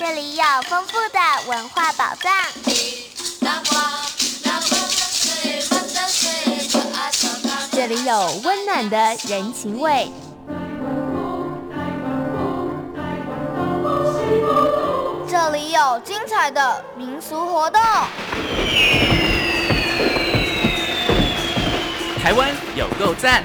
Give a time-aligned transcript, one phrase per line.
[0.00, 2.32] 这里有丰富的文化宝藏。
[7.70, 8.96] 这里有温暖的
[9.28, 10.10] 人情味。
[15.28, 17.78] 这里有精彩的民俗活动。
[22.22, 23.44] 台湾有够赞！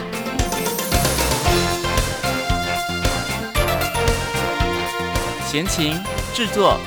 [5.45, 6.01] 闲情
[6.35, 6.77] 制作。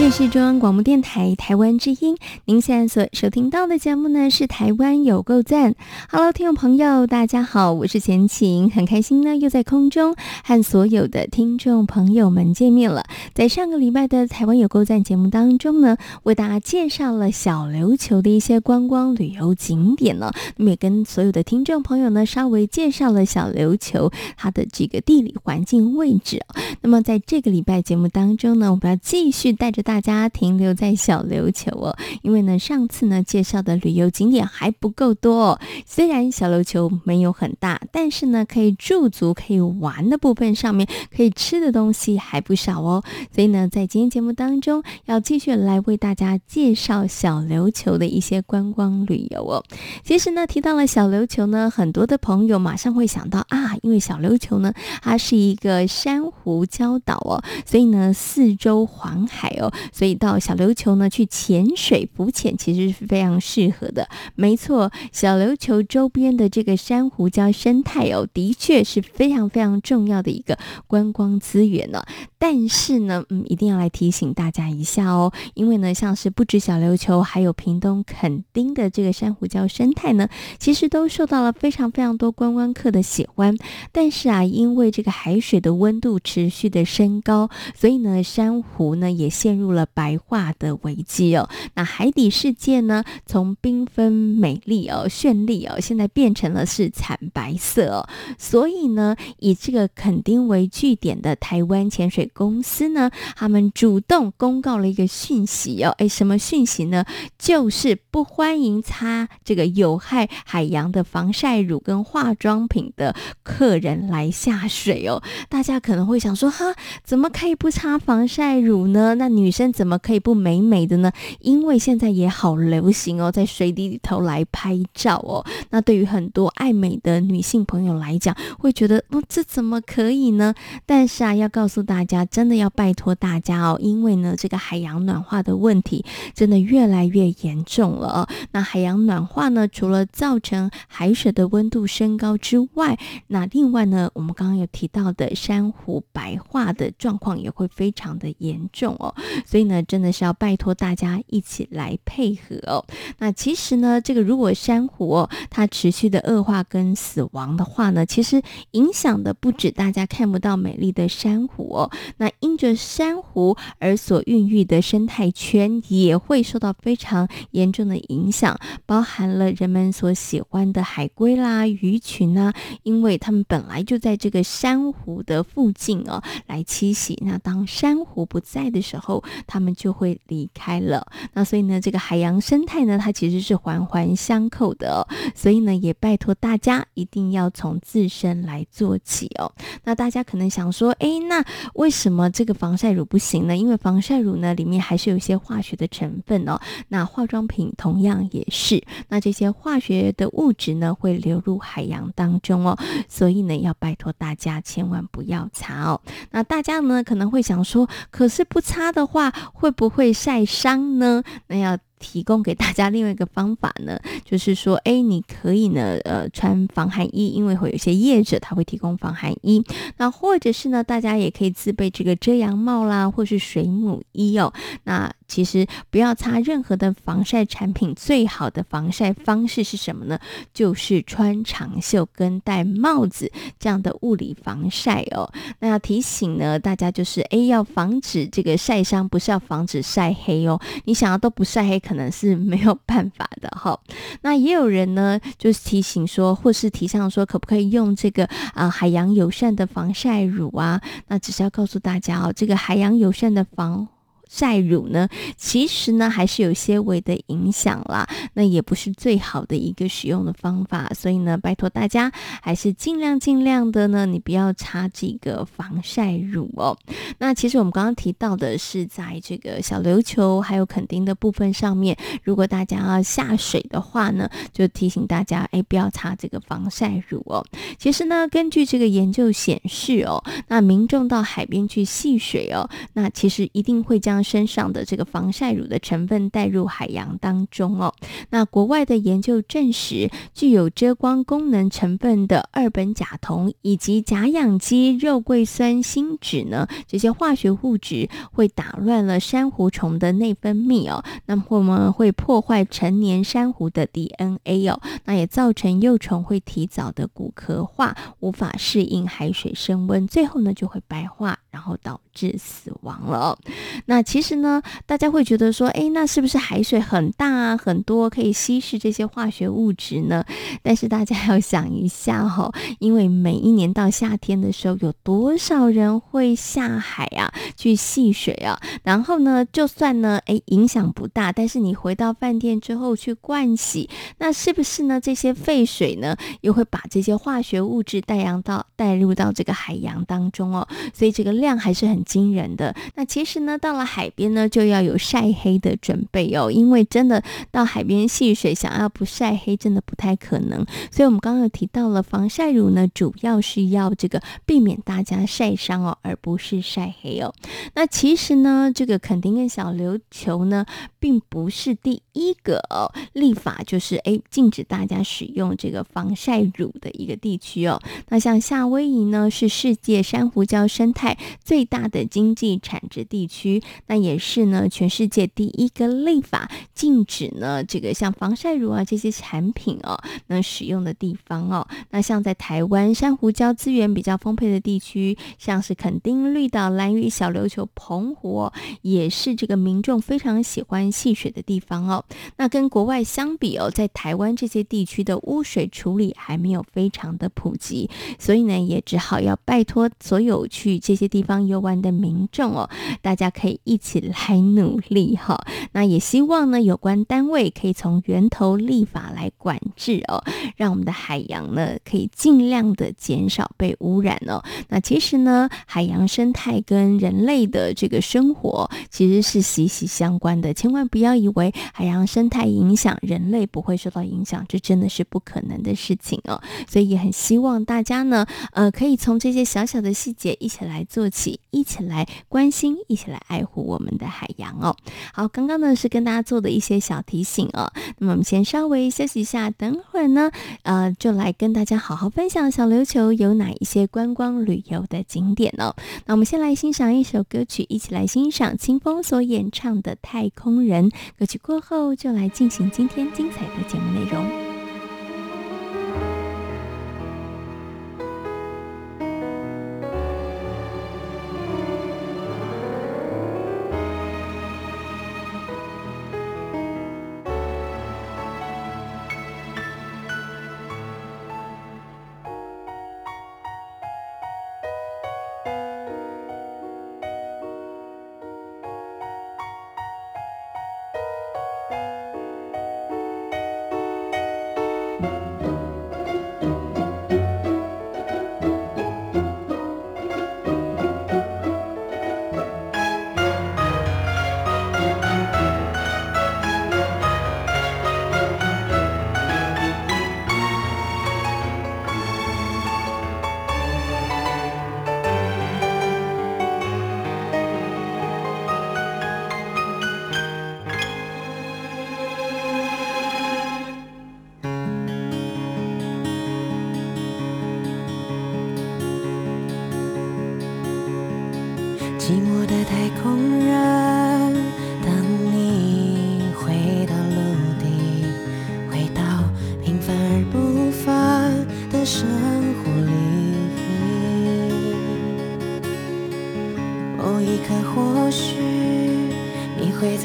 [0.00, 5.72] 这是中央广播电台台湾之音，您现在所收听到的节目呢是《台湾有够赞》。
[6.08, 13.04] Hello，听众朋友，大家好，我是闲情，很开心呢又在空中和所有的听众朋友们见面了。
[13.34, 26.40] 在上个礼拜的《台湾有够赞》节目当中呢，为大家介绍了小琉球的一些观光旅游景点呢，那么也跟所有的听众朋友呢稍微介绍了小琉球它的这个地理环境位置。
[26.80, 35.60] 那么在这个礼拜节目当中呢，我们要继续带着大大家停留在小琉球哦，因为呢，上次呢介绍的旅游景点还不够多哦。
[35.84, 43.02] 虽然小琉球没有很大，但是呢，可以驻足、可以玩的部分上面，可以吃的东西还不少哦。
[43.34, 49.64] 所以呢，在今天节目当中，要继续来为大家介绍小琉球的一些观光旅游哦。
[50.04, 59.72] 其实呢，提到了小琉球呢，很多的朋友马上会想到啊，因为小琉球呢，它是一个珊瑚礁岛哦，所以呢，四周环海哦。
[59.92, 64.08] 所以到小琉球呢，去潜水浮潜其实是非常适合的。
[64.34, 72.02] 没错，小琉球周边的这个珊瑚礁生态哦，的确是非常非常重要的一个观光资源呢。
[72.38, 83.54] 但是呢，嗯，一定要来提醒大家一下哦，因为呢，像是不止小琉球，还有屏东垦丁的这个珊瑚礁生态呢，其实都受到了非常非常多观光客的喜欢。
[83.92, 98.08] 但是啊，因为这个海水的温度持续的升高，所以呢，珊瑚呢也陷入了白化的危机哦，那海底世界呢，从缤纷美丽哦、绚丽哦，现在变成了是惨白色哦。
[98.38, 107.04] 所以呢，以这个垦丁为据点的台湾潜水公司呢，他们主动公告了一个讯息哦，哎，什么讯息呢？
[107.36, 115.22] 就是不欢迎擦这个有害海洋的防晒乳跟化妆品的客人来下水哦。
[115.48, 119.16] 大家可能会想说，哈，怎么可以不擦防晒乳呢？
[119.16, 121.10] 那女生怎么可以不美美的呢？
[121.40, 125.44] 因为现在也好流行哦，在水底里头来拍照哦。
[125.70, 130.54] 那对于很多爱美的女性朋友来讲，会觉得哦，这怎么可以呢？
[130.86, 136.04] 但是啊，要告诉大家，真的要拜托大家哦，因为呢，这个海洋暖化的问题
[136.34, 138.28] 真的越来越严重了哦。
[138.52, 142.98] 那海洋暖化呢，除了造成海水的温度升高之外，
[143.28, 149.14] 那另外呢，我们刚刚有提到的珊瑚白化的状况也会非常的严重哦。
[149.50, 152.84] 所以呢，真的是要拜托大家一起来配合哦。
[153.18, 158.40] 那其实呢，这个如果珊瑚哦，它持续的恶化跟死亡的话呢，其实
[158.70, 168.56] 影响的不止大家看不到美丽的珊瑚哦，那因着珊瑚而所孕育的生态圈也会受到非常严重的影响，
[168.86, 177.18] 包含了人们所喜欢的海龟啦、鱼群啊，因为它们本来就在这个珊瑚的附近哦来栖息。
[177.26, 185.06] 那当珊瑚不在的时候，他们就会离开了，那所以呢，这个海洋生态呢，它其实是环环相扣的哦。
[185.34, 189.52] 所以呢，也拜托大家一定要从自身来做起哦。
[189.84, 191.44] 那大家可能想说，哎，那
[191.74, 193.56] 为什么这个防晒乳不行呢？
[193.56, 196.58] 因为防晒乳呢，里面还是有一些化学的成分哦。
[196.88, 202.78] 那化妆品同样也是，那这些化学的物质呢，会流入海洋当中哦。
[203.08, 206.00] 所以呢，要拜托大家千万不要擦哦。
[206.30, 211.22] 那大家呢，可能会想说，可是不擦的话，会不会晒伤呢？
[211.48, 219.62] 那要提供给大家另外一个方法呢， 就是说，哎，你可以呢，呃，穿防寒衣，因为会有些业者他会提供防寒衣。
[219.98, 224.52] 那或者是呢，大家也可以自备这个遮阳帽啦，或是水母衣哦。
[224.84, 230.18] 那其实不要擦任何的防晒产品，最好的防晒方式是什么呢？
[230.52, 235.32] 就是穿长袖跟戴帽子这样的物理防晒哦。
[235.60, 240.60] 那要提醒呢，大家就是哎，要防止这个晒伤，不是要防止晒黑哦。
[240.84, 243.78] 你想要都不晒黑，可能是 没有办法的哈。
[244.22, 248.24] 那也有人呢，就是提醒说，或是提倡说，可不可以用这个
[248.54, 250.80] 啊海洋友善的防晒乳啊？
[251.06, 253.86] 那只是要告诉大家哦，这个海洋友善的防
[254.30, 266.78] 晒乳呢，其实呢还是有些微的影响啦，那也不是最好的一个使用的方法，所以呢，拜托大家还是尽量尽量的呢，你不要擦这个防晒乳哦。
[267.18, 277.44] 那其实我们刚刚提到的是在这个小琉球还有垦丁的部分上面，如果大家要下水的话呢，就提醒大家，哎，不要擦这个防晒乳哦。
[277.78, 287.94] 其实呢，根据这个研究显示哦，那民众到海边去戏水哦，那其实一定会将身上的这个防晒乳的成分带入海洋当中哦。
[288.30, 313.38] 那国外的研究证实，具有遮光功能成分的二苯甲酮以及甲氧基肉桂酸锌酯呢，这些化学物质会打乱了珊瑚虫的内分泌哦，那么会破坏成年珊瑚的 DNA 哦，那也造成幼虫会提早的骨壳化，无法适应海水升温，最后呢就会白化，然后导致死亡了。
[313.86, 320.24] 那其实呢，大家会觉得说，哎，那是不是海水很大啊，很多可以稀释这些化学物质呢？
[320.62, 328.60] 但是大家要想一下哦，因为每一年到夏天的时候，有多少人会下海啊，去戏水啊？
[328.82, 335.00] 然后呢，就算呢，哎，影响不大，但是你回到饭店之后去盥洗，那是不是呢？
[335.00, 340.66] 这些废水呢，又会把这些化学物质带扬到带入到这个海洋当中哦？
[340.92, 342.74] 所以这个量还是很惊人的。
[342.96, 347.22] 那其实呢，到了海边呢，就要有晒黑的准备哦，因为真的
[347.52, 350.66] 到海边戏水，想要不晒黑，真的不太可能。
[350.90, 357.32] 所以，我们刚刚有提到了防晒乳呢，主要是要这个避免大家晒伤哦，而不是晒黑哦。
[357.74, 360.66] 那其实呢，这个垦丁跟小琉球呢，
[360.98, 367.80] 并不是第一个哦，立法就是诶禁止大家使用这个防晒乳的一个地区哦。
[368.08, 381.66] 那像夏威夷呢，是世界珊瑚礁生态最大的经济产值地区，那也是呢全世界第一个立法禁止呢这个像防晒乳啊这些产品哦能使用的地方哦。
[381.90, 388.50] 那像在台湾珊瑚礁资源比较丰沛的地区，像是垦丁、绿岛、兰屿、小琉球、澎湖，
[388.82, 392.04] 也是这个民众非常喜欢戏水的地方哦。
[392.36, 402.68] 那跟国外相比哦，在台湾这些地区的污水处理还没有非常的普及，所以呢，也只好要拜托所有去这些地方游玩的民众哦，
[403.02, 405.40] 大家可以一起来努力哈。
[405.72, 410.22] 那也希望呢，有关单位可以从源头立法来管制哦，
[410.56, 414.42] 让我们的海洋呢可以尽量的减少被污染哦。
[414.68, 426.40] 那其实呢，海洋生态跟人类的这个生活其实是息息相关的，千万不要以为海洋生态影响人类不会受到影响，这真的是不可能的事情哦。
[426.68, 434.74] 所以也很希望大家呢，呃，可以从这些小小的细节一起来做起，一一起来关心，一起来爱护我们的海洋哦。
[435.12, 437.72] 好，刚刚呢是跟大家做的一些小提醒哦。
[437.98, 440.32] 那么我们先稍微休息一下，等会儿呢，
[440.64, 445.76] 呃，就来跟大家好好分享小琉球有哪一些观光旅游的景点哦。
[446.06, 454.49] 那我们先来欣赏一首歌曲，一起来欣赏清风所演唱的《太空人》歌曲过后，就来进行今天精彩的节目内容。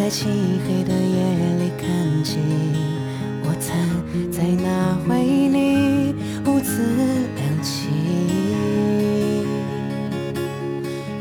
[0.06, 0.28] 在漆
[0.68, 1.18] 黑的夜
[1.58, 2.40] 里看清，
[3.42, 5.18] 我曾在那回
[5.50, 6.14] 里
[6.46, 6.94] 兀自
[7.36, 7.90] 亮起。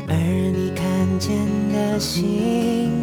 [0.07, 0.13] 而
[0.53, 0.85] 你看
[1.17, 1.35] 见
[1.73, 2.93] 的星。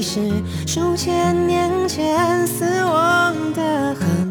[0.00, 0.20] 是
[0.66, 4.27] 数千年前死亡的，痕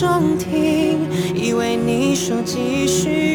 [0.00, 3.33] 中听以为你说继续，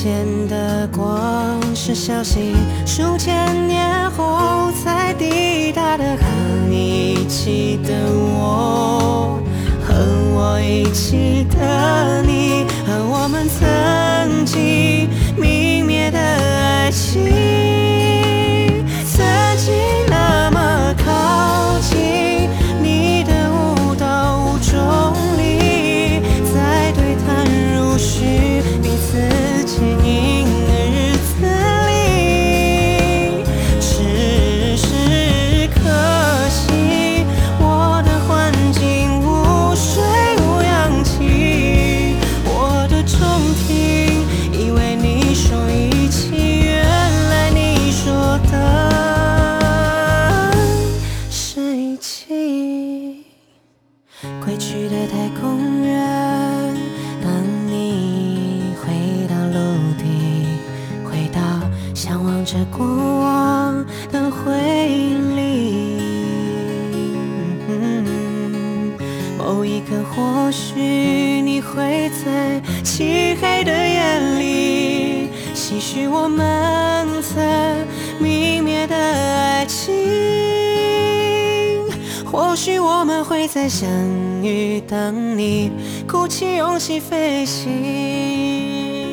[0.00, 2.54] 间的光是消息，
[2.86, 6.04] 数千年后才抵达的。
[6.16, 6.24] 和
[6.70, 9.40] 你一起的我，
[9.84, 9.94] 和
[10.36, 17.57] 我一起的你，和我们曾经泯灭的爱情。
[83.48, 83.88] 再相
[84.42, 85.72] 遇，等你
[86.06, 89.07] 鼓起勇气飞行。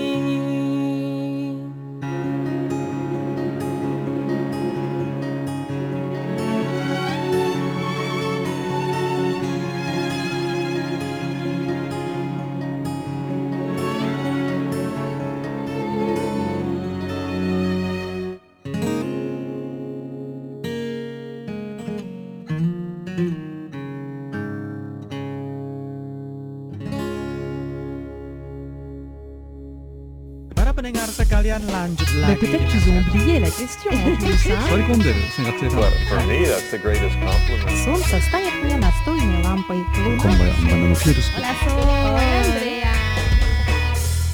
[32.34, 34.58] Mais peut-être qu'ils ont oublié la question en plus, hein?
[34.68, 37.70] 割り込んでる生活生产 Well, for me, that's the greatest compliment.
[37.84, 39.84] Солнце станет мне настольной лампой.
[39.94, 42.90] こんばんは、バナナのピュールス Hola Sol, Andrea.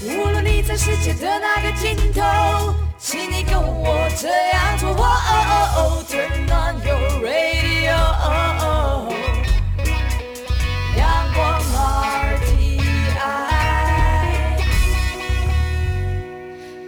[0.02, 4.88] 无论你在世界的哪个尽头，请你跟我这样做。
[4.90, 7.94] Oh, oh, oh, turn on your radio.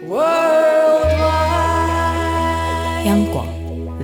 [0.09, 0.52] Worldwide，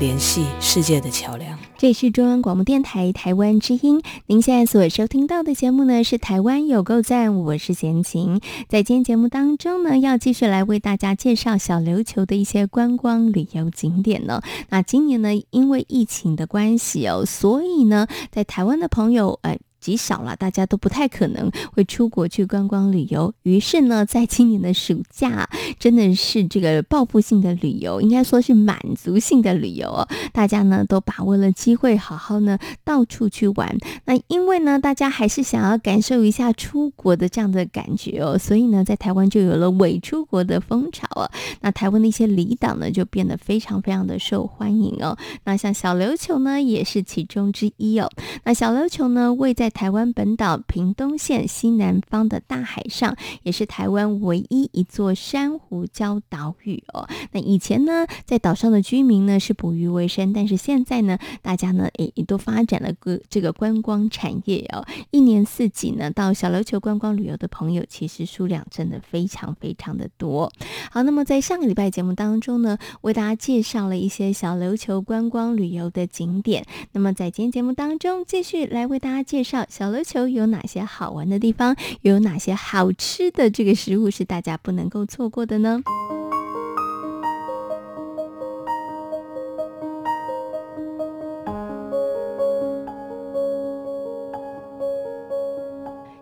[0.01, 1.59] 联系世界的桥梁。
[1.77, 8.41] 这里是中央广播电台台湾之音，您现在所收听到的节目呢是《台湾有够赞》，我是闲琴。
[8.67, 14.41] 在今天节目当中呢，要继续来为大家介绍小琉球的一些观光旅游景点呢。
[14.71, 19.59] 那今年呢，因为疫情的关系哦，所以呢，在台湾的朋友，哎。
[19.81, 23.33] 极少了，大家都不太可能会出国去观光旅游。
[23.43, 30.09] 于是呢，在今年的暑假，真的是这个报复性的旅游，应该说是满足性的旅游哦。
[30.33, 33.77] 大家呢都把握了机会，好好呢到处去玩。
[34.05, 41.31] 那因为呢，大家还是想要感受一下出国的这样的感觉哦，所以呢，在台湾就有了伪出国的风潮啊。
[41.63, 45.17] 那台湾的一些离岛呢，就变得非常非常的受欢迎哦。
[45.45, 48.11] 那像小琉球呢，也是其中之一哦。
[48.45, 57.09] 那小琉球呢，位在台湾本岛屏东县西南方的大海上，也是台湾唯一一座珊瑚礁岛屿哦。
[57.33, 64.85] 那以前呢，在岛上的居民呢是捕鱼为生，但是现在呢，大家呢也也都发展了个这个观光产业哦。
[65.11, 70.51] 一年四季呢，到小琉球观光旅游的朋友，其实数量真的非常非常的多。
[70.91, 76.65] 好，那么在上个礼拜节目当中呢，为大家介绍了一些小琉球观光旅游的景点。
[76.93, 85.83] 那么在今天节目当中，继续来为大家介绍小琉球有哪些好玩的地方，有哪些好吃的这个食物是大家不能够错过的呢？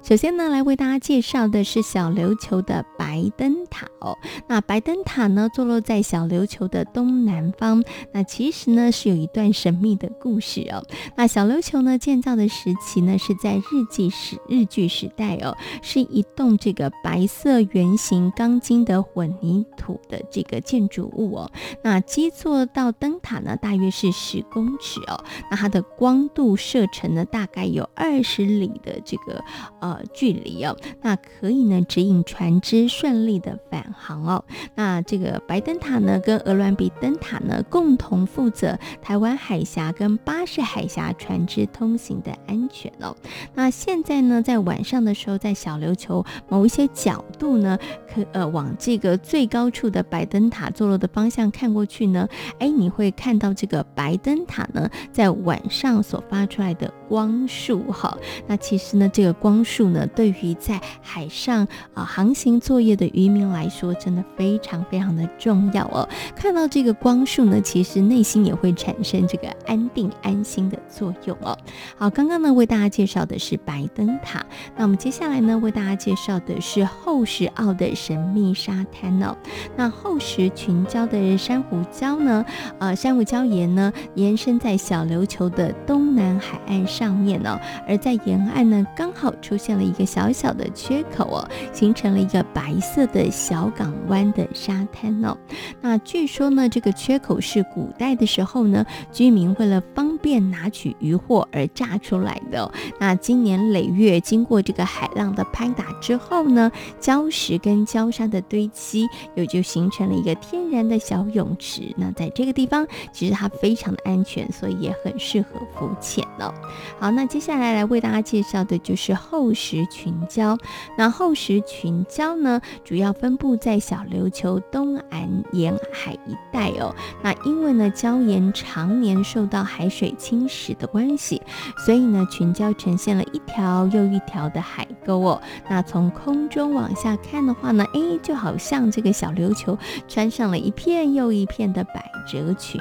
[0.08, 4.16] 首先呢，来为大家介绍的是小琉球的白灯塔哦。
[4.48, 7.84] 那白灯塔呢，坐落在小琉球的东南方。
[8.10, 10.82] 那其实呢，是有一段神秘的故事哦。
[11.14, 21.52] 那小琉球呢，建造的时期呢，是在日据时日据时代哦，是一栋这个白色圆形钢筋的混凝土的这个建筑物哦。
[21.82, 25.22] 那基座到灯塔呢，大约是十公尺哦。
[25.50, 29.44] 那它的光度射程呢，大概有二十里的这个
[29.82, 29.97] 呃。
[30.12, 34.44] 距离哦，那可以呢指引船只顺利的返航哦。
[34.74, 43.16] 那这个白灯塔呢，跟鹅銮鼻灯塔呢，共同负责台湾海峡跟巴士海峡船只通行的安全哦。
[43.54, 47.78] 那现在呢，在晚上的时候，在小琉球某一些角度呢，
[48.12, 52.28] 可呃往这个最高处的白灯塔坐落的方向看过去呢，
[52.58, 58.16] 哎，你会看到这个白灯塔呢，在晚上所发出来的光束哈。
[58.46, 59.88] 那其实呢，这个光束。
[59.88, 66.06] 呢，对于在海上啊航行作业的渔民来说，真的非常非常的重要哦。
[66.36, 71.56] 看到这个光束呢，其实内心也会产生这个安定安心的作用哦。
[71.96, 74.44] 好，刚刚呢为大家介绍的是白灯塔，
[74.76, 79.36] 那我们接下来呢为大家介绍的是厚实澳的神秘沙滩哦。
[79.76, 82.44] 那厚实群礁的珊瑚礁呢，
[82.78, 95.36] 呃，珊瑚礁岩呢延伸在小琉球的东南海岸上上面哦，而在沿岸呢刚好出现了一个小小的缺口哦，形成了一个白色的小港湾的沙滩哦。
[95.80, 102.68] 那据说呢，这个缺口是古代的时候呢，居民为了方便拿取渔获而炸出来的。
[102.98, 111.94] 那经年累月经过这个海浪的拍打之后呢，礁石跟礁沙的堆积，又就形成了一个天然的小泳池。
[111.96, 116.52] 那在这个地方，其实它非常的安全，所以也很适合浮潜哦。
[116.98, 119.68] 好，那接下来来为大家介绍的就是后石。
[119.68, 120.58] 石群礁，
[120.96, 126.96] 那后石群礁呢，主要分布在小琉球东岸沿海一带哦。
[127.22, 131.42] 那因为呢，礁岩常年受到海水侵蚀的关系，
[131.84, 135.42] 所以呢，群礁呈现了一条又一条的海沟哦。
[135.68, 139.76] 那从空中往下看的话呢，哎，就好像这个小琉球
[140.08, 142.80] 穿上了一片又一片的百褶裙。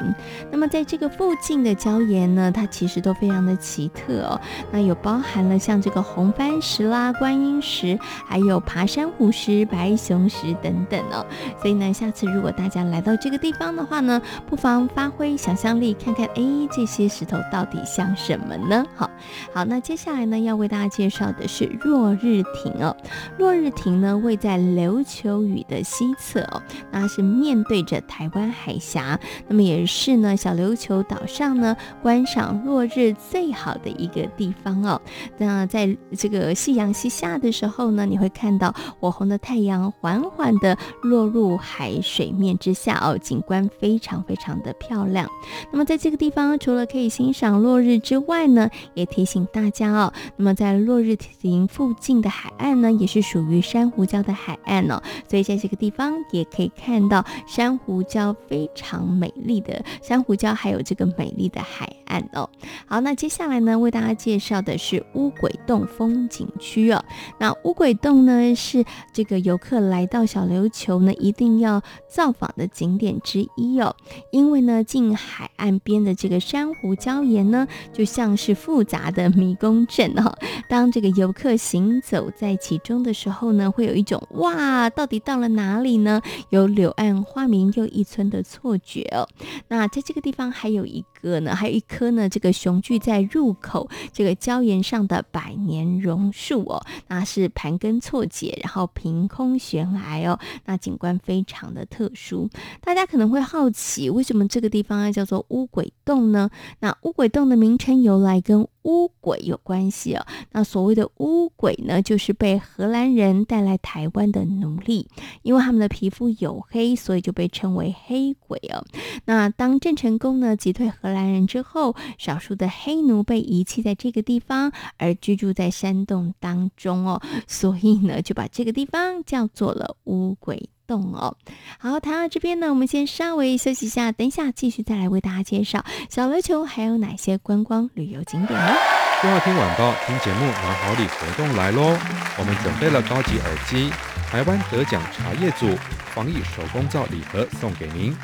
[0.49, 4.41] 那么在这个附近的礁岩呢，它其实都非常的奇特哦。
[4.71, 6.87] 那有包含了像这个红番石。
[6.87, 11.25] 啦、观音石，还有爬山虎石、白熊石等等哦。
[11.61, 18.85] 所以呢，下次如果大家来到这个地方的话呢，不妨发挥想象力，看看哎， 这些石头到底像什么呢？
[18.95, 19.09] 好，
[19.53, 22.95] 好，那接下来呢，要为大家介绍的是落日亭哦。
[23.37, 35.01] 落日亭呢，位在琉球屿的西侧哦，那是面对着台湾海峡，那么也是呢，小琉球岛上呢，观赏落日最好的一个地方哦。
[35.37, 36.55] 那在这个。
[36.57, 45.29] 夕阳西下的时候呢，你会看到火红的太阳缓缓的落入海水面之下哦，景观非常非常的漂亮。
[45.71, 62.49] 那么在这个地方，除了可以欣赏落日之外呢，也提醒大家哦，那么在落日亭附近的海岸呢，也是属于珊瑚礁的海岸哦，所以在这个地方也可以看到珊瑚礁非常美丽的珊瑚礁，还有这个美丽的海岸哦。
[62.87, 67.03] 好，那接下来呢，为大家介绍的是乌鬼洞风景区哦，
[67.39, 73.95] 那乌鬼洞呢是这个游客来到小琉球呢一定要造访的景点之一哦，
[74.31, 80.33] 因为呢近海岸边的这个珊瑚礁岩呢就像是复杂的迷宫阵哦，
[80.69, 86.21] 当这个游客行走在其中的时候呢，会有一种哇，到底到了哪里呢？
[86.49, 89.27] 有柳暗花明又一村的错觉哦。
[89.67, 96.47] 那在这个地方还有一个呢，还有一棵呢这个雄踞在入口口这个礁岩上的百年榕树。
[96.47, 102.49] 树哦，那是盘根错节，然后凭空悬崖哦，那景观非常的特殊。
[102.79, 106.49] 大家可能会好奇，为什么这个地方要叫做乌鬼洞呢？
[106.79, 110.25] 那乌鬼洞的名称由来跟乌鬼有关系哦。
[110.53, 115.07] 那所谓的乌鬼呢，就是被荷兰人带来台湾的奴隶，
[115.43, 118.83] 因为他们的皮肤黝黑，所以就被称为黑鬼哦。
[119.25, 131.35] 那当郑成功呢击退荷兰人之后，少数的黑奴被遗弃在这个地方，而居住在山洞当中哦，所以呢就把这个地方叫做了乌鬼动哦，
[131.77, 138.73] 好，谈到这边呢，我们先稍微休息一下，等一下继续再来为大家介绍小琉球还有哪些观光旅游景点呢？
[139.21, 141.97] 就要听晚报，听节目拿好礼活动来喽！
[142.39, 143.91] 我们准备了高级耳机、
[144.29, 145.67] 台湾得奖茶叶组
[146.13, 148.15] 防疫手工皂礼盒送给您。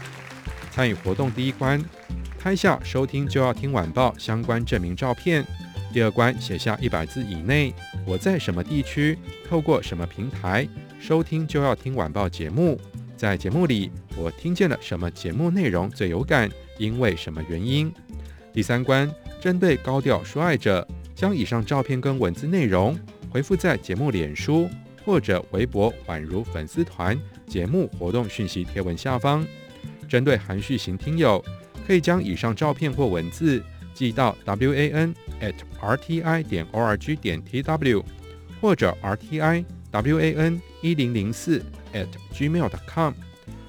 [0.71, 1.83] 参与活动第一关，
[2.39, 5.43] 拍下收听就要听晚报相关证明照片；
[5.91, 7.73] 第二关，写下一百字以内
[8.05, 9.17] 我在什么地区，
[9.49, 10.67] 透过什么平台。
[11.03, 12.79] 收听就要听晚报节目，
[13.17, 17.93] 在节目里我听见了什么节目内容最有感，因为什么原因？
[18.53, 22.97] 第三关，针对高调说爱者，将以上照片跟文字内容
[23.29, 24.69] 回复在节目脸书
[25.03, 29.45] 或者微博宛如粉丝团节目活动讯息贴文下方。
[30.07, 31.43] 针对含蓄型听友，
[31.85, 33.61] 可以将以上照片或文字
[33.93, 38.01] 寄到 wan at rti 点 org 点 tw
[38.61, 39.65] 或者 rti。
[39.91, 43.13] wan 一零零四 at gmail.com。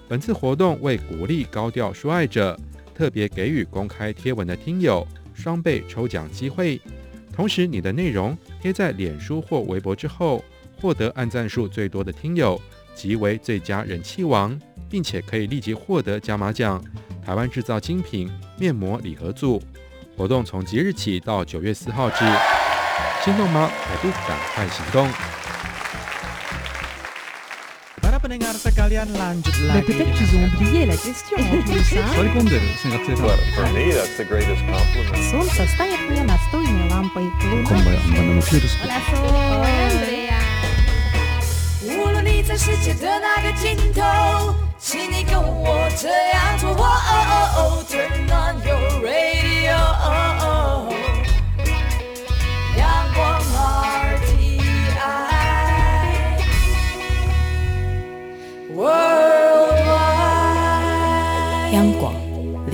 [0.09, 2.59] 本次活动为鼓励高调说爱者，
[2.95, 6.79] 特别给予公开贴文的听友双倍抽奖机会。
[7.33, 10.45] 同时，你的内容贴在脸书或微博之后，
[10.81, 12.61] 获得按赞数最多的听友
[12.95, 16.85] 即为最佳人气王，并且可以立即获得加码奖——
[17.25, 19.63] 台湾制造精品面膜礼盒组。
[20.17, 22.25] 活动从即日起到九月四号止，
[23.25, 23.69] 心动吗？
[23.69, 25.09] 还不赶快行动
[28.34, 32.06] ！Mais peut-être qu'ils ont oublié la question en plus, hein?
[33.22, 35.22] Well, for me, that's the greatest compliment.
[35.30, 37.30] Солнце станет мне настольной лампой.
[41.82, 46.70] 无论你在世界的哪个尽头，请你跟我这样做。
[46.72, 49.33] Oh, turn on your radio.
[61.75, 62.24] 央广。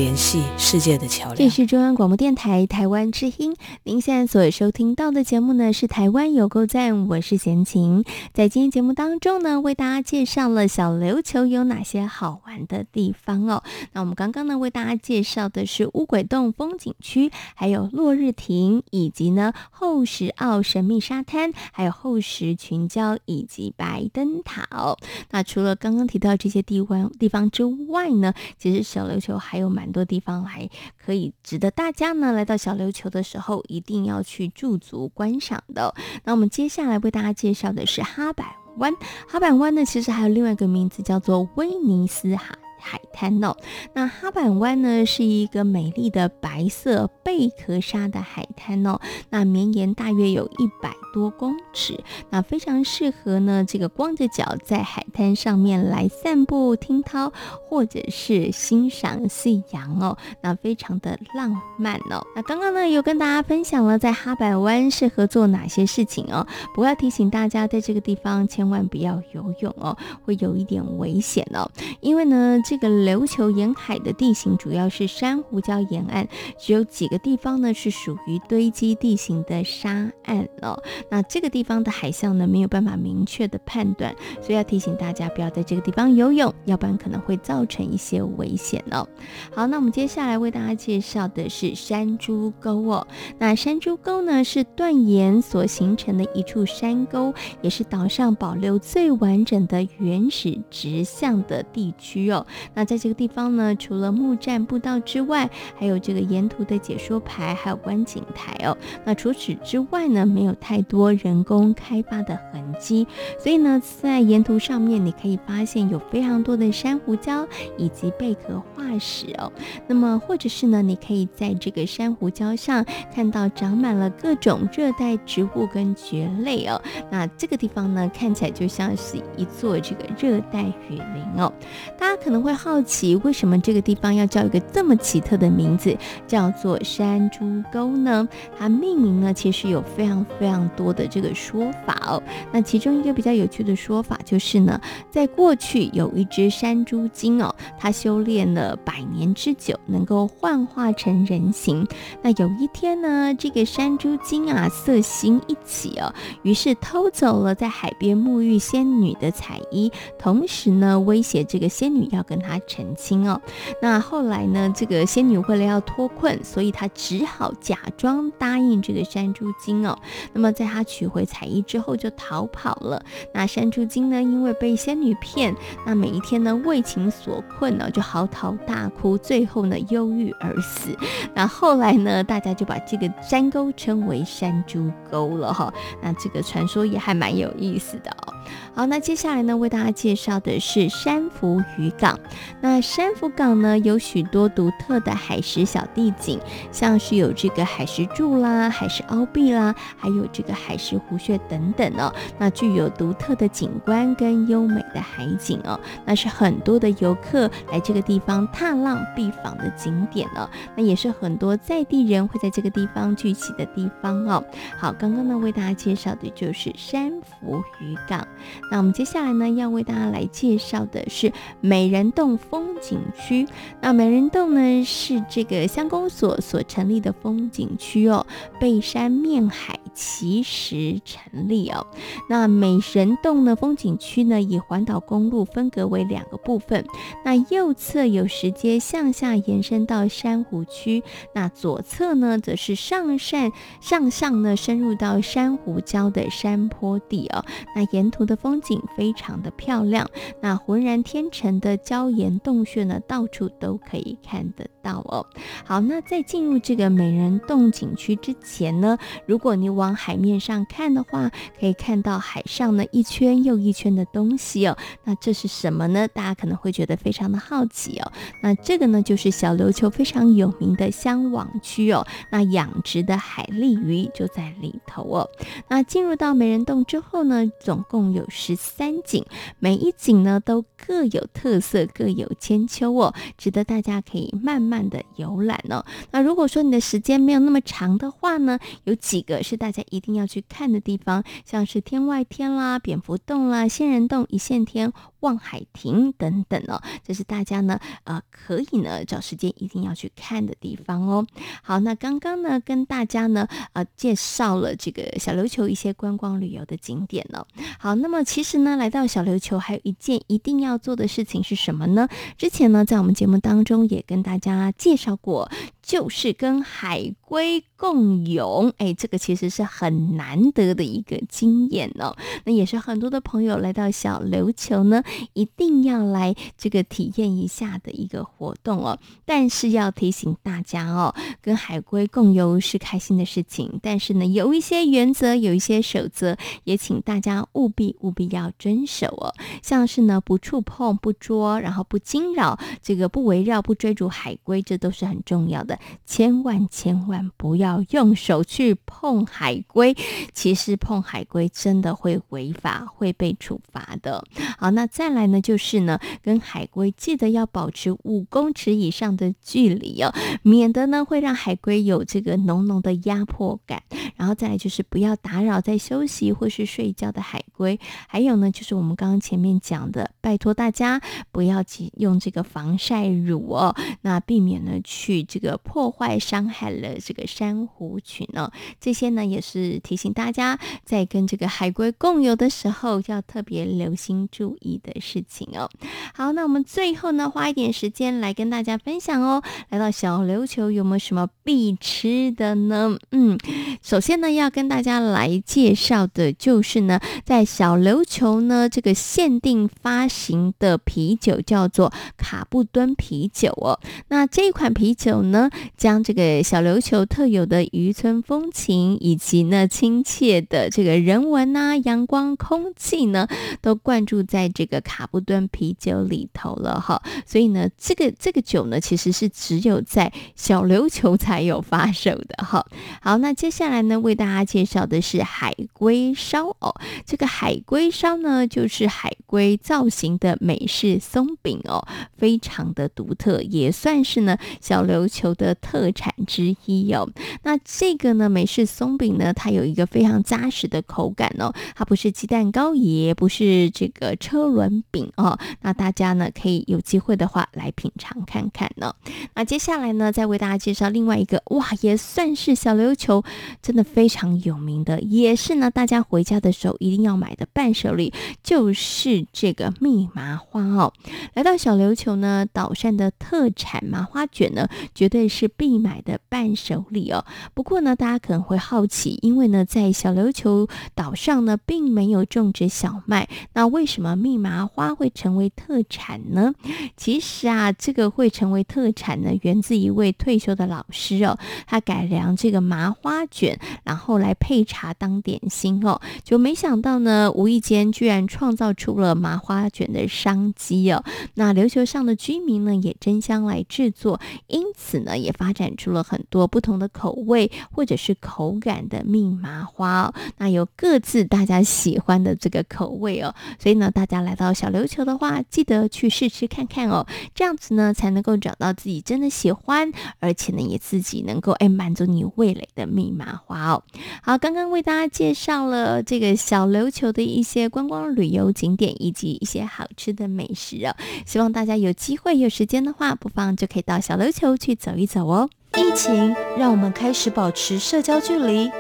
[0.01, 1.37] 联系世界的桥梁。
[1.37, 3.55] 这是中央广播电台台湾之音。
[3.83, 8.03] 您现在所收听到的节目呢，是《台湾有够赞》，我是闲琴。
[8.33, 13.63] 在今天节目当中呢，为大家介绍了小琉球有哪些好玩的地方哦。
[13.93, 24.97] 那我们刚刚呢，为大家介绍的是乌鬼洞风景区，还有落日亭，以及呢后石澳神秘沙滩，还有后石群礁以及白灯塔。
[25.31, 30.71] 那除了刚刚提到这些地方地方之外呢，其实小琉球还有蛮很多地方还
[31.05, 35.93] 可以值得大家呢来到小琉球的时候一定要去驻足观赏的。
[36.23, 38.95] 那我们接下来为大家介绍的是哈板湾。
[39.27, 43.57] 哈板湾呢，其实还有另外一个名字叫做威尼斯海海滩哦。
[43.93, 49.01] 那哈板湾呢，是一个美丽的白色贝壳沙的海滩哦。
[49.31, 51.99] 那绵延大约有一百多公尺，
[52.31, 57.33] 那非常适合呢这个光着脚在海滩上面来散步、听涛，
[57.69, 60.17] 或者是欣赏夕阳哦。
[60.43, 62.27] 那非常的浪漫哦。
[62.35, 66.47] 那刚刚呢有跟大家分享了在哈百湾适合做哪些事情哦。
[66.75, 71.71] 不过要提醒大家，在这个地方千万不要游泳哦，会有一点危险哦。
[72.01, 76.27] 因为呢这个琉球沿海的地形主要是珊瑚礁沿岸，
[76.59, 80.83] 只有几个地方呢是属于堆积地形的沙岸哦。
[81.09, 89.09] 那这个地方的海象呢，没有办法明确的判断，所以要提醒大家不要在这个地方游泳，要不然可能会造成一些危险哦。
[89.55, 93.07] 好，那我们接下来为大家介绍的是山猪沟哦。
[93.39, 97.33] 那山猪沟呢，是断岩所形成的一处山沟，
[97.63, 102.47] 也是岛上保留最完整的原始直向的地区哦。
[102.75, 108.77] 那在这个地方呢，除了木栈步道之外，还有这个沿途的解说牌，还有观景台哦。
[109.05, 113.07] 那除此之外呢，没有太多人工开发的痕迹，
[113.39, 117.47] 所以呢，在沿途上面你可以发现有非常多的珊瑚礁
[117.79, 119.53] 以及贝壳化石哦。
[119.87, 126.83] 那么，或者是呢，你可以在这个珊瑚礁上看到长满了各种热带植物跟蕨类哦。
[127.09, 131.53] 那这个地方呢，看起来就像是一座这个热带雨林哦。
[131.97, 138.29] 大家可能会好奇，为什么这个地方要叫一个这么奇特的名字，叫做山猪沟呢？
[138.59, 140.91] 它命名呢，其实有非常非常多。
[140.91, 142.23] 的这个说法哦。
[142.53, 151.87] 那其中一个比较有趣的说法就是呢，在过去有一只山猪精哦，它修炼了百年之久，能够幻化成人形。
[152.23, 156.13] 那有一天呢，这个山猪精啊，色心一起哦，
[156.43, 163.41] 于是偷走了在海边沐浴仙女的彩衣，同时呢，威胁这个仙女要跟他成亲哦。
[163.81, 169.97] 那后来呢，这个仙女为了要脱困，所以她只好假装答应这个山猪精哦。
[170.33, 173.03] 那么在他取回彩衣之后，就逃跑了。
[173.33, 175.55] 那山猪精呢，因为被仙女骗，
[175.85, 180.97] 那每一天呢，为情所困呢，就嚎啕大哭，最后呢，忧郁而死。
[181.35, 185.73] 那后来呢，大家就把这个山沟称为山猪沟了哈。
[186.03, 188.35] 那这个传说也还蛮有意思的哦。
[188.75, 192.19] 好，那接下来呢，为大家介绍的是山福渔港。
[192.61, 196.41] 那山福港呢，有许多独特的海石小地景，
[196.73, 202.13] 像是有这个海石柱啦、海石凹壁啦，还有这个海蚀湖穴等等哦。
[202.39, 210.49] 那具有独特的景观跟优美的海景哦，那是很多的游客来这个地方踏浪必访的景点哦。
[210.77, 214.45] 那也是很多在地人会在这个地方聚集的地方哦。
[214.77, 218.27] 好，刚刚呢，为大家介绍的就是山福渔港。
[218.71, 223.47] 那我们接下来呢，要为大家来介绍的是美人洞风景区。
[223.81, 228.27] 那美人洞呢，是这个乡公所所成立的风景区哦，
[228.61, 231.87] 背山面海，其实成立哦。
[232.29, 236.85] 那美神洞的风景区呢，以环岛公路分隔为两个部分。
[237.25, 241.03] 那右侧有石阶向下延伸到珊瑚区，
[241.35, 247.45] 那左侧呢，则是上山向上呢深入到珊瑚礁的山坡地哦。
[247.75, 250.09] 那沿途的风景非常的漂亮，
[250.41, 255.27] 那浑然天成的礁岩洞穴呢，到处都可以看得到哦。
[255.65, 264.77] 好，那在进入这个美人洞景区之前呢，如果你往海面上看的话，可以看到海上呢一圈又一圈的东西哦。
[265.05, 266.09] 那这是什么呢？
[266.09, 268.13] 大家可能会觉得非常的好奇哦。
[268.43, 272.07] 那这个呢，就是小琉球非常有名的香网区哦。
[272.31, 275.29] 那养殖的海蛎鱼就在里头哦。
[275.69, 279.25] 那进入到美人洞之后呢，总共有十三景，
[279.59, 285.85] 每一景呢都各有特色，各有千秋哦，值得大家可以慢慢的游览哦。
[286.13, 301.27] 那如果说你的时间没有那么长的话呢，有几个是大家一定要去看的地方，像是天外天啦、蝙蝠洞啦、仙人洞、一线天、望海亭等等哦，这是大家呢呃可以呢找时间一定要去看的地方哦。
[301.63, 307.45] 好，那刚刚呢跟大家呢呃介绍了这个小琉球一些观光旅游的景点哦。
[307.81, 308.21] 好，那么。
[308.31, 312.07] 其实呢，来到小琉球还有一件一定要做的事情是什么呢？
[312.37, 315.49] 之前呢，在我们节目当中也跟大家介绍过。
[315.91, 322.17] 就是跟海龟共泳，哎，这个其实是很难得的一个经验哦。
[322.45, 329.01] 那也是很多的朋友来到小琉球呢，一定要来这个体验一下的一个活动哦。
[329.25, 339.35] 但是要提醒大家哦，跟海龟共游是开心的事情，但是呢，有一些原则，有一些守则，也请大家务必务必要遵守哦。
[339.61, 345.80] 像是呢，不触碰、不捉，然后不惊扰，这个不围绕、不追逐海龟，这都是很重要的。
[346.05, 349.97] 千万千万不要用手去碰海龟，
[350.33, 354.25] 其实碰海龟真的会违法，会被处罚的。
[354.59, 360.13] 好，那再来呢，就是呢，跟海龟记得要保持五公尺以上的距离哦，
[360.43, 363.83] 免得呢会让海龟有这个浓浓的压迫感。
[364.17, 371.65] 然后再来就是不要打扰在休息或是睡觉的海龟，还有呢，就是我们刚刚前面讲的，拜托大家不要
[371.95, 375.61] 用这个防晒乳哦，那避免呢去这个。
[375.71, 385.71] 破坏伤害了这个珊瑚群哦，这些呢也是提醒大家在跟这个海龟共游的时候要特别留心注意的事情哦。
[386.13, 392.99] 好，那我们最后呢花一点时间来跟大家分享哦，来到小琉球有没有什么必吃的呢？
[393.13, 393.39] 嗯，
[393.81, 403.79] 首先呢要跟大家来介绍的就是呢，在小琉球呢这个限定发行的啤酒叫做卡布敦啤酒哦。
[404.09, 413.27] 那这一款啤酒呢，将这个小琉球特有的渔村风情，以及呢亲切的这个人文啊、阳光、空气呢，
[413.63, 417.03] 都灌注在这个卡布敦啤酒里头了哈。
[417.25, 422.67] 所以呢，这个这个酒呢，其实是只有在小琉球才有发售的哈。
[423.01, 426.75] 好，那接下来呢，为大家介绍的是海龟烧哦。
[427.07, 431.87] 这个海龟烧呢，就是海龟造型的美式松饼哦，
[432.19, 435.31] 非常的独特，也算是呢小琉球。
[435.41, 437.09] 的特产之一哦。
[437.43, 445.39] 那这个呢，美式松饼呢，它有一个非常扎实的口感哦，它不是鸡蛋糕，也不是这个车轮饼哦。
[445.63, 448.95] 那大家呢，可以有机会的话来品尝看看呢、
[449.35, 453.25] 那接下来呢，再为大家介绍另外一个，哇，也算是小琉球
[453.63, 460.93] 真的非常有名的，也是呢，大家回家的时候一定要买的伴手礼，就是这个蜜麻花哦。
[461.35, 467.25] 来到小琉球呢，岛上的特产麻花卷呢，绝对是必买的伴手礼哦。
[467.55, 476.53] 不过呢，大家可能会好奇，因为呢，在小琉球岛上呢，并没有种植小麦，那为什么蜜麻花会成为特产呢？
[476.97, 491.05] 其实啊，这个会成为特产呢，源自一位退休的老师哦，他改良这个麻花卷，然后来配茶当点心哦，就没想到呢，无意间居然创造出了麻花卷的商机哦。
[491.35, 500.15] 那琉球上的居民呢，也争相来制作，因此呢，也发展出了很多不同的口味或者是口感的蜜麻花哦。
[500.39, 513.83] 那有各自大家喜欢的这个口味哦，所以呢，大家来到小琉球的话，记得去试吃看看哦，这样子呢，才能够找到自己真的喜欢，而且呢，也自己能够哎满足你味蕾的蜜麻花哦。
[514.23, 520.95] 好，刚刚为大家介绍了这个小琉球的一些观光旅游景点以及一些好吃的美食哦。
[521.27, 525.51] 希望大家有机会有时间的话，不妨就可以到小琉球去走一走哦。
[525.77, 528.71] 疫情让我们开始保持社交距离，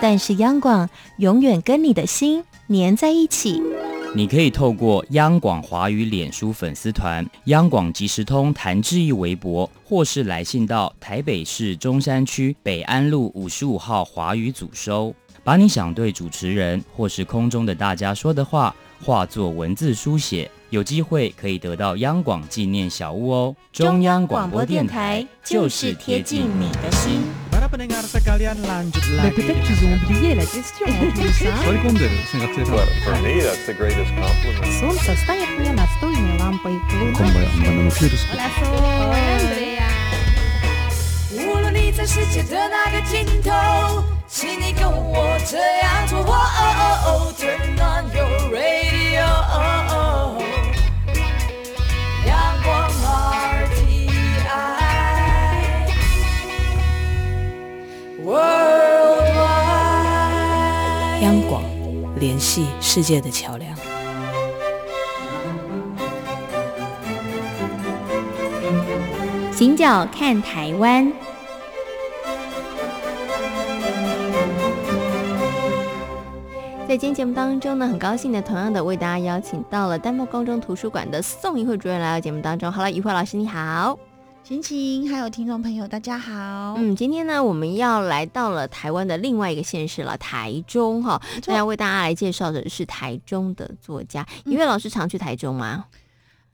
[0.00, 3.62] 但是央广永远跟你的心黏在一起。
[4.14, 18.74] 你可以透过央广华语脸书粉丝团、央广即时通谭志毅微博，或是来信到台北市中山区北安路五十五号华语组收，把你想对主持人或是空中的大家说的话，
[19.04, 23.54] 化作文字书写，有机会可以得到央广纪念小物哦。
[23.72, 27.22] 中央广播电台就是贴近你的心。
[41.36, 46.18] 无论你在世界的哪个尽头，请你跟我这样做。
[46.18, 46.72] 哦哦
[47.06, 49.22] 哦，Turn on your radio，
[61.22, 61.62] 央广
[62.18, 63.76] 联系世界的桥梁。
[69.52, 71.12] 行脚看台湾，
[76.88, 82.72] 在今天节目当中呢，很高兴的，同样的为大家邀请到了丹墨高中图书馆的宋怡慧主任来到节目当中。
[82.72, 83.98] 好了，怡慧老师你好，
[84.44, 86.74] 晴晴还有听众朋友大家好。
[86.76, 91.18] 嗯，今天呢，我们要来到了台湾的另外一个县市了，台中哈。
[91.46, 95.86] 那要为大家来介绍的是台中的作家，怡慧老师常去台中吗？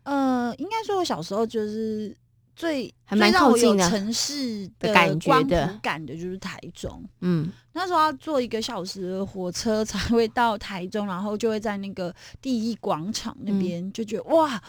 [0.05, 2.17] 呃，应该说我小时候就是。
[2.57, 14.63] 最还蛮靠近的城市的感觉的感的就是台中，嗯，那时候要坐一个小时的火车才会到台中，然后就会在那个第一广场那边、嗯、就觉得哇。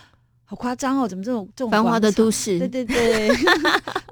[0.52, 1.08] 好夸张哦！
[1.08, 2.60] 怎么这种这种繁华的都市？
[2.60, 3.30] 对对对，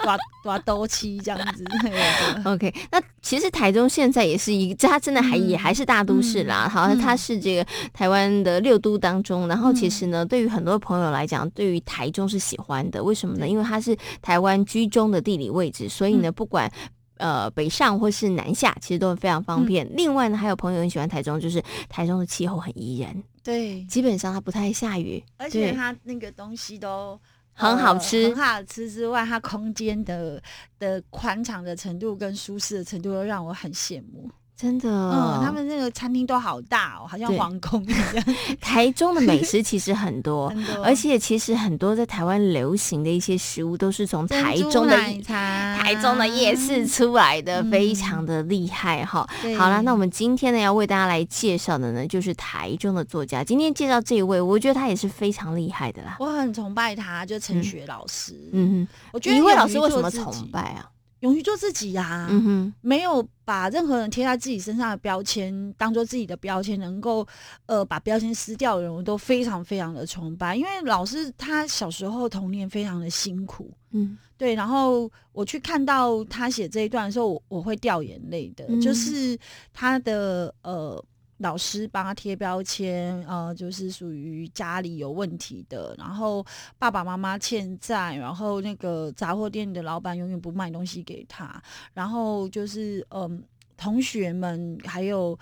[0.05, 1.65] 哇哇都七这样子。
[2.47, 6.65] OK，那其实台中现在也是一个，它真的还、嗯、也还是大都市啦。
[6.65, 13.03] 好、嗯，它是这个台湾的六都当中、嗯，然后其实呢，对于很多朋友来讲，对于台中是喜欢的。
[13.03, 13.45] 为什么呢？
[13.45, 16.71] 因为它是台湾居中的地理位置，所以呢，不管。
[17.19, 19.85] 呃，北上或是南下，其实都非常方便。
[19.87, 27.19] 嗯、另外呢，还有朋友很喜欢台中，就是台中的气候很宜人，对，基本上它不太下雨，而且它那个东西都
[27.53, 30.41] 很好吃，呃、很好吃之外，它空间的
[30.79, 34.29] 的宽敞的程度跟舒适的程度都让我很羡慕。
[34.59, 38.25] 真的，嗯，他们那个餐厅都好大哦，好像皇宫一样。
[38.59, 49.25] 台中的美食其实很多， 很多，而且其实很多在台湾流行的一些食物都是从台中的台中的夜市出来的，嗯、非常的厉害哈。
[49.57, 53.41] 好了，那我们今天呢要为大家来介绍的呢，就是台中的作家。
[53.41, 56.17] 今天介绍这一位，我觉得他也是非常厉害的啦。
[56.19, 58.33] 我很崇拜他，就陈雪老师。
[58.51, 60.83] 嗯哼，我觉得一位老师为什么崇拜啊？
[61.21, 67.27] 勇于做自己呀、啊嗯，没有把任何人贴在自己身上的标签当做自己的标签，能够
[67.65, 70.55] 呃把标签撕掉的人，我都非常非常的崇拜。
[70.55, 74.55] 因为老师他小时候童年非常的辛苦，嗯，对。
[74.55, 79.37] 然后我去看到他写这一段的时候，我我会掉眼泪的、嗯，就是
[79.73, 81.03] 他的呃
[81.39, 86.45] 老师帮他贴标签，呃，就是属于家里有问题的，然后
[86.77, 91.61] 爸爸妈妈欠债，然后那个杂货店的老板永远不卖东西给他，
[91.93, 93.43] 然后就是嗯、呃，
[93.77, 95.37] 同学们还有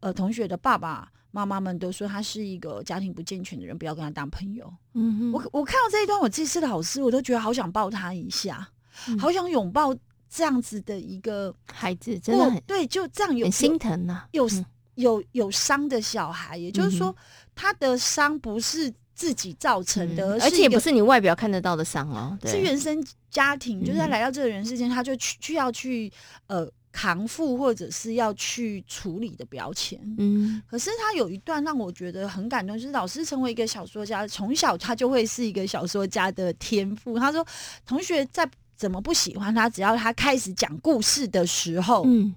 [0.00, 4.72] 呃同学的爸爸妈妈们都说他是一个家庭不健全的人，不要跟他当朋友。
[4.94, 8.66] 嗯哼，我我看到这一段，我自己是老师，我都觉得好想抱他一下，
[9.06, 9.94] 嗯、好想拥抱
[10.30, 14.48] 这样子的一个孩子，真的很对，就这样有很心疼呐、啊，有。
[14.48, 17.14] 嗯有有伤的小孩，也就是说，
[17.54, 26.12] 他的伤不是自己造成的，嗯、而且不是你外表看得到的伤哦，是原生家庭，就是他来到这个人世间，他就去需要去
[26.46, 29.98] 呃扛负或者是要去处理的标签。
[30.18, 37.18] 嗯，可是他有一段让我觉得很感动，就是老师成为一个小说家，从小他就会是一个小说家的天赋。
[37.18, 37.46] 他说，
[37.86, 42.34] 同学再怎么不喜欢他，只要他开始讲故事的时候，嗯。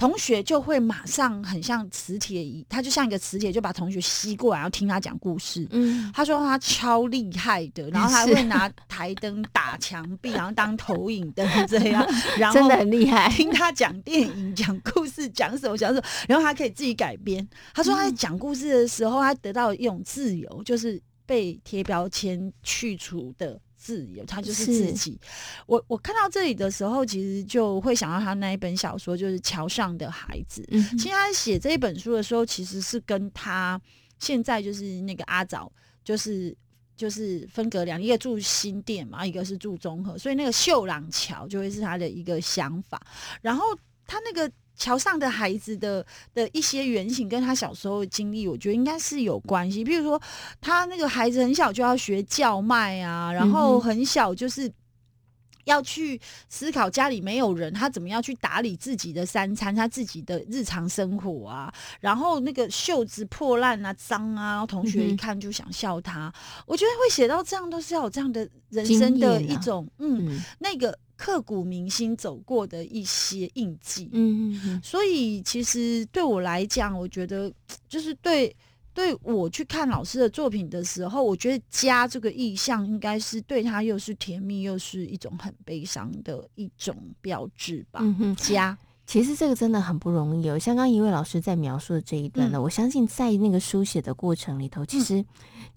[0.00, 5.68] 同学就会马上很像磁铁一，他就像一个磁铁，就把同学吸过来，然后听他讲故事。
[5.72, 12.02] 嗯，他说他超厉害的，然后他会拿台灯打墙壁，然后当投影灯这样，
[12.38, 13.28] 然后真的很厉害。
[13.28, 17.46] 听他讲电影、讲故事、讲什么、讲什么，然后他可以自己改编。
[17.74, 23.60] 他说他在讲故事的时候，他得到一种自由，就是被贴标签去除的。
[23.80, 25.18] 自由，他就是自己。
[25.66, 30.60] 我我看到这里的时候，其实就会想到他那一本小说，就是《桥上的孩子》。
[30.70, 33.80] 嗯，其实他写这一本书的时候，其实是跟他
[34.18, 35.72] 现在就是那个阿早，
[36.04, 36.54] 就是
[36.94, 43.00] 就是分隔两地，一个住新店嘛，一个是住中和，所以那个秀朗桥就会是他的一个想法。
[43.40, 43.64] 然后
[44.06, 44.52] 他那个。
[44.80, 49.84] 桥上的孩子的的一些原型跟他小时候的经历，我觉得应该是有关系。
[49.84, 50.20] 比如说，
[50.58, 54.72] 他那个孩子很小就要学叫卖啊，然后很小就是
[55.64, 56.18] 要去
[56.48, 61.70] 思考家里没有人，他怎么样去打理自己的三餐，他自己的日常生活啊。
[62.00, 66.32] 然后那个袖子破烂啊、脏啊，同学一看就想笑他。
[66.66, 70.98] 我觉得会写到这样，都是要有这样的人生的一种，嗯，嗯，那个。
[71.20, 77.52] 刻骨铭心走过的一些印记，嗯嗯嗯，所以其实对我来讲，我觉得
[77.86, 78.56] 就是对
[78.94, 88.78] 对我去看老师的作品的时候，我觉得家这个意象应该是对他又是甜蜜又是一种很悲伤的一种标志吧，嗯哼，家。
[89.10, 95.14] 其实这个真的很不容易哦，像刚刚一位老师在描述的这一段呢，嗯、我相信在那个书写的过程里头，其实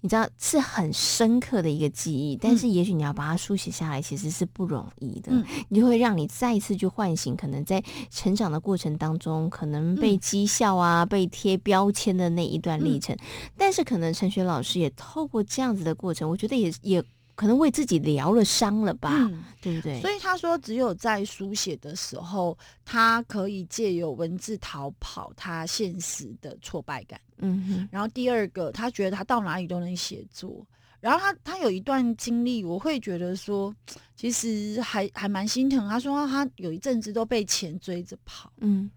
[0.00, 17.04] 你知道是很深刻的一个记忆，嗯、但是也许你要把它书写下来，其实是不容易的，嗯、你就会让你再一次去唤醒，可能在成长的过程当中，可能被讥笑啊、嗯、被贴标签的那一段历程，嗯、但是可能陈雪老师也透过这样子的过程，我觉得也也。
[17.34, 20.00] 可能为自己疗了伤了吧，嗯、对不对？
[20.00, 27.20] 所以他说，只有在书写的时候，他可以借由文字逃跑他现实的挫败感。
[27.38, 27.88] 嗯哼。
[27.90, 30.64] 然后第二个，他觉得他到哪里都能写作。
[31.00, 33.74] 然后他他有一段经历，我会觉得说，
[34.16, 35.88] 其实还还蛮心疼。
[35.88, 38.90] 他说他有一阵子都被钱追着跑，嗯，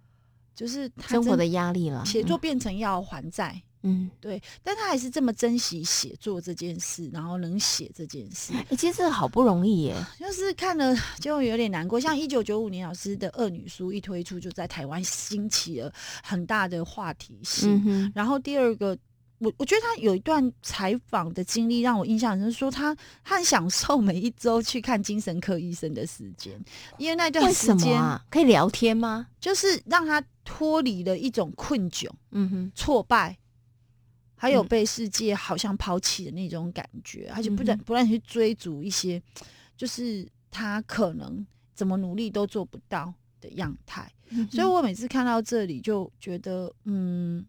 [0.56, 3.52] 就是他生活的压力了，写作变成要还债。
[3.56, 9.96] 嗯嗯，对，但他还是这么珍惜写作这件事，然后能写这件事，其实好不容易耶。
[10.20, 12.00] 就是看了就有点难过。
[12.00, 15.92] 像一九九五年老师的《恶女书》一推出，就在台湾兴起了
[16.24, 17.82] 很大的话题性。
[17.86, 18.98] 嗯、然后第二个，
[19.40, 26.54] 我我觉得他有一段采访的经历让我印象很深，说他他很享受每一周去看精神科医生的时间，
[26.98, 29.28] 因为那段时间、啊、可以聊天吗？
[29.40, 33.38] 就是让他脱离了一种困窘，嗯哼，挫败。
[34.38, 39.22] 还有被世界好像抛弃的那种感觉，而且不断不断去追逐一些，
[39.76, 43.12] 就是他可能怎么努力都做不到
[43.42, 44.10] 的样态。
[44.30, 47.44] 嗯、所以我每次看到这里就觉得，嗯，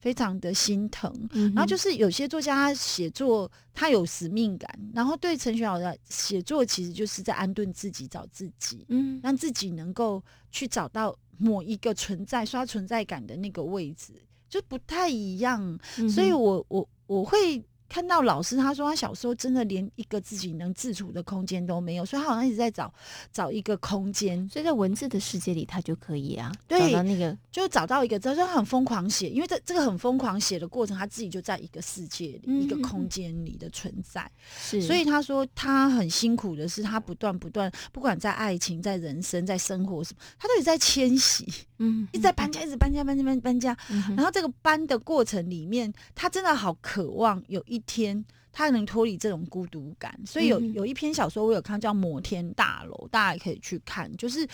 [0.00, 1.12] 非常的心疼。
[1.32, 14.14] 嗯、然后就是有些作家他写作他有使命感，然后对陈雪老的写作其实就是在安顿自己，找自己，嗯，让自己能够去找到某一个存在刷存在感的那个位置。
[14.52, 17.64] 就不太一样，嗯、所以我我我会。
[17.92, 22.90] 看到老师，他说他小时候真的连一个自己能自处的空间都没有，所以他好像一直在找
[23.30, 24.48] 找一个空间。
[24.48, 34.26] 所以在文字的世界里，他就可以啊，对，找到那个就找到一个，他很疯狂写，因为这这个很疯狂写的过程，他自己就在一个世界里、嗯、一个空间里的存在。
[34.58, 41.46] 是，所以他说他很辛苦的是，他不断不断，不管在爱情、在人生、在生活什么，他都一直在迁徙，
[41.82, 43.76] 嗯，一直在搬家，一直搬家，搬家，搬搬家。
[43.90, 50.16] 嗯、然后这个搬的过程里面，他真的好渴望有一天他能脱离这种孤独感。
[50.24, 54.14] 所以有嗯有一篇小说我有看叫《摩天大楼》，大家也可以去看。
[54.16, 54.46] 就是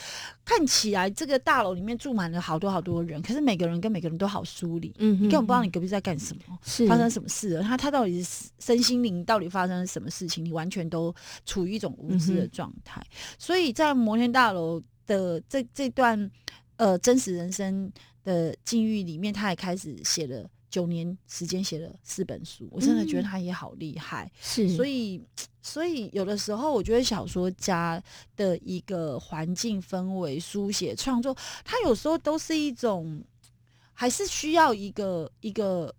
[0.45, 7.63] 看起来这个大楼里面住满了好多好多人，可是每个人跟每个人都好疏离，嗯你根本不知道你隔壁在干什么，是发生什么事了。
[7.63, 11.15] 他他到底是身心灵到底发生了什么事情，你完全都
[11.45, 13.05] 处于一种无知的状态。
[13.37, 16.31] 所以在摩天大楼的这这段
[16.79, 17.93] 呃真实人生
[18.25, 22.67] 的境遇里面，他也开始写了九年时间，写了四本书。
[22.73, 24.33] 我真的觉得他也好厉害。
[24.41, 25.23] 是，所以
[25.61, 28.03] 所以有的时候，我觉得小说家
[28.35, 33.23] 的一个环境氛围、书写创作，他有时候都是一种，
[33.93, 35.95] 还是需要一个一个。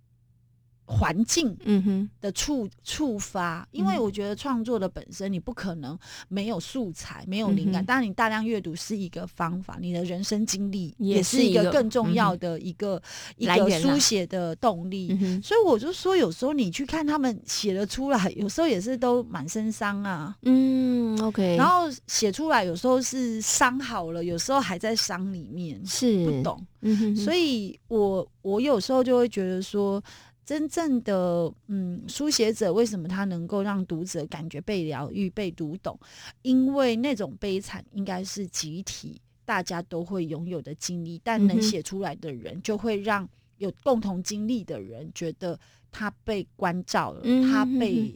[0.91, 5.95] 环境嗯哼的触触发，因为我觉得创作的本身你不可能
[6.27, 7.85] 没有素材、没有灵感。
[7.85, 12.99] 当然，你大量阅读是一个方法，你的人生经历也是一个更重要的一个
[13.37, 15.09] 一个书写的动力。
[15.43, 20.35] 所以我就说，有时候你去看他们写的出来，有时候也是都满身伤啊。
[20.41, 21.55] 嗯，OK。
[21.55, 26.65] 然后写出来有时候是伤好了，有时候还在伤里面，是不懂。
[26.81, 30.03] 嗯哼，所以我我有时候就会觉得说。
[30.49, 35.95] 真正的嗯，书写者为什么他能够让读者感觉被疗愈、被读懂？
[36.41, 45.55] 因为那种悲惨应该是集体大家都会拥有的经历，但能写出来的人就会让有共同经历的人觉得
[45.91, 48.15] 他被关照了，嗯、他被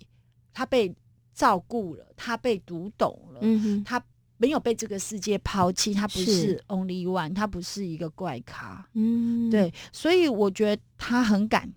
[0.51, 0.91] 他被
[1.35, 4.03] 照顾了，他被读懂了，嗯、他
[4.37, 8.89] 没有被这个世界抛弃，他不是 only one，他不是一个怪咖。
[8.93, 11.71] 嗯，对，所以我觉得他很敢。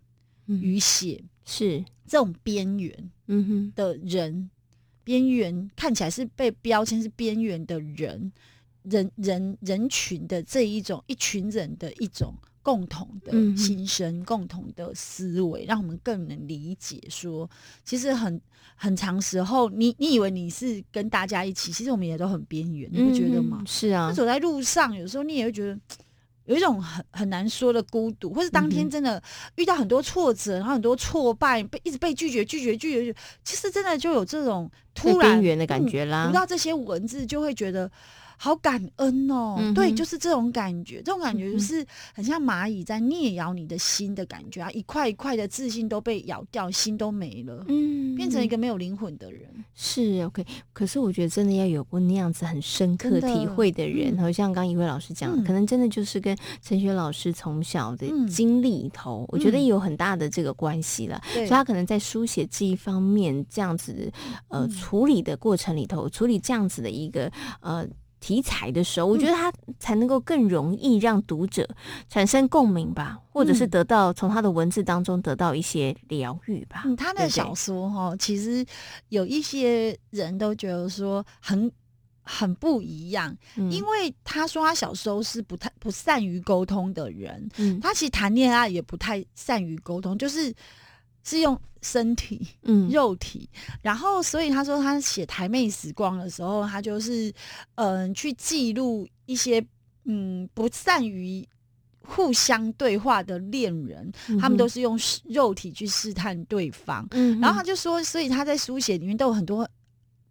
[0.47, 4.51] 于写是这种边缘，嗯哼的人，
[5.03, 8.33] 边缘看起来是被标签是边缘的人，
[8.83, 17.49] 人人人群的这一种一群人的一种共同的心声、共同的思维，让我们更能理解说，
[17.85, 18.41] 其实很
[18.77, 23.63] 很长时候，你你以为你是跟大家一起，其实我们也都很边缘，你不觉得吗？
[23.67, 25.79] 是啊，走在路上，有时候你也会觉得。
[26.47, 29.23] 有一种很很难说的孤独，或是当天真的
[29.57, 36.27] 遇到很多挫折，然后很多挫败，被一直被拒绝、拒绝、拒绝，其实真的就有这种突然边缘的感觉啦。
[36.29, 37.91] 读到这些文字，就会觉得
[38.37, 39.57] 好感恩哦。
[39.59, 41.85] 嗯、对，就是这种感觉，这种感觉就是
[42.15, 44.71] 很像蚂蚁在啮咬你的心的感觉啊！
[44.71, 49.43] 一块一块的自信都被咬掉，心都没了，嗯，变成一个没有灵魂的人。
[49.75, 61.35] 是 OK，可是我觉得真的要有过那样子很深刻体会的人，好、嗯、像刚一慧老师讲的、嗯，可能真的就是跟陈雪老师从小的经历里头、嗯，我觉得有很大的这个关系了、嗯。
[61.35, 64.11] 所以他可能在书写这一方面这样子
[64.49, 67.31] 呃、嗯、处理的过程里头，处理这样子的一个
[67.61, 67.87] 呃
[68.27, 71.65] 题材的时候，我觉得他才能够更容易让读者
[72.09, 76.83] 产生共鸣吧，或者是得到从他的文字当中得到一些疗愈吧。
[76.87, 78.67] 嗯，他的小说哈，其实
[79.11, 81.71] 有一些人都觉得说很
[82.23, 90.53] 很不一样，嗯，因为他说他小时候是不太不善于沟通的人，嗯，他其实谈恋爱也不太善于沟通，就是。
[91.27, 93.49] 是用身体，嗯，肉体，
[93.83, 97.29] 然后所以他说他写台妹时光的时候，他就是
[97.75, 99.65] 嗯、呃、去记录一些
[100.05, 101.45] 嗯不善于
[102.01, 109.69] 互相对话的恋人，嗯，他们都是用肉体去试探对方，嗯，然后他就说，所以他在书写里面都有很多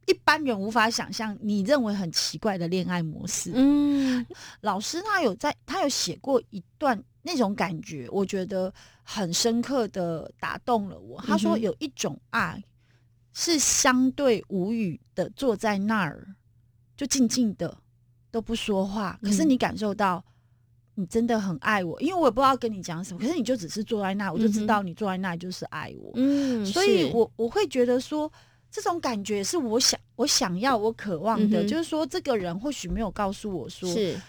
[0.06, 4.26] 一般人无法想象，你认为很奇怪的恋爱模式，嗯，
[4.62, 7.04] 老师他有在他有写过一段。
[7.28, 11.20] 那种感觉，我觉得很深刻的打动了我。
[11.26, 12.64] 他说有一种爱
[13.34, 16.36] 是相对无语的，坐在那儿
[16.96, 17.76] 就静静的
[18.30, 20.24] 都不说话，可是你感受到
[20.94, 26.12] 你真的很爱我，因为我也不知道跟你讲什么，可是你就只是坐在那，我就知道你坐在那就是爱我。
[26.14, 28.32] 嗯，所以我我会觉得说
[28.76, 34.20] 这种感觉是我想我想要我渴望的，就是说这个人或许没有告诉我说是。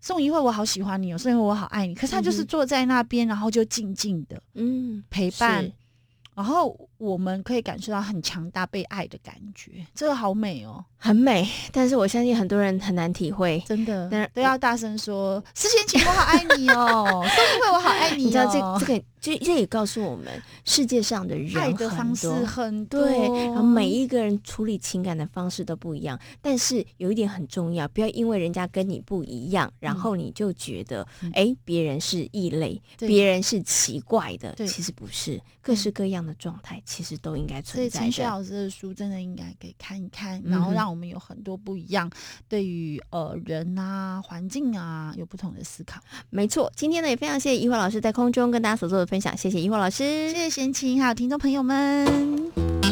[0.00, 1.94] 宋怡慧，我好喜欢你哦，宋怡慧，我好爱你。
[1.94, 5.70] 可是他就是坐在那边，嗯、然后就静静的，嗯，陪伴，
[6.34, 11.48] 然后我们可以感受到很强大被爱的感觉，这个好美哦，很美。
[11.72, 19.04] 但是我相信很多人很难体会，真的，但都要大声说：“思贤姐，我好爱你哦， 宋怡慧，我好爱你哦。”你知道这这个。
[19.22, 20.26] 这这也告诉我们，
[20.64, 26.18] 世界上的人爱的方式很多，对，然后每一个人处理情感的方式都不一样。
[26.40, 34.56] 但是有一点很重要，不要因为人家跟你不一样，然后你就觉得，哎、嗯，别人是异类，别人是奇怪的。
[34.66, 37.74] 其实不是，各式各样的状态其实都应该存在。
[37.74, 42.10] 所以陈雪老师的书真的应该可以看一看，然后让我们有很多不一样，
[42.48, 45.98] 对于呃人啊、环境啊有不同的思考。
[46.28, 52.91] 没错，今天呢也非常谢谢怡慧老师在空中跟大家所做的分享，谢谢怡慧老师，谢谢贤琴，还有听众朋友们。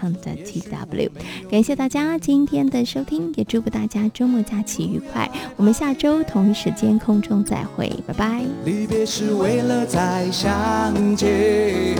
[0.00, 1.10] Com 的 tw，
[1.50, 5.30] 感谢大家今天的收听，也祝福大家周末假期愉快。
[5.56, 8.42] 我们下周同一时间空中再会，拜拜。
[8.64, 11.96] 离别是为了再相见，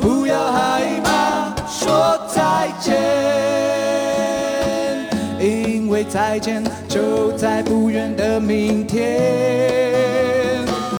[0.00, 2.94] 不要害怕说再见，
[5.40, 10.31] 因为再见就在不远的明天。